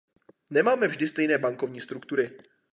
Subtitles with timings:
[0.51, 2.37] Nemáme vždy stejné bankovní struktury.